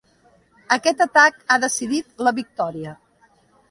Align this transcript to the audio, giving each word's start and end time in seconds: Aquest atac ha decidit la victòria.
Aquest 0.77 1.05
atac 1.07 1.39
ha 1.45 1.59
decidit 1.67 2.27
la 2.29 2.37
victòria. 2.43 3.01